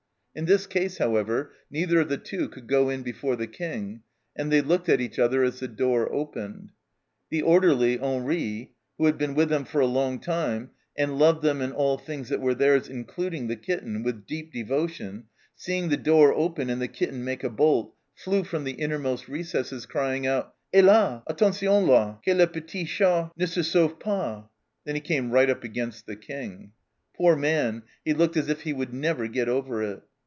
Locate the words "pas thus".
23.99-24.95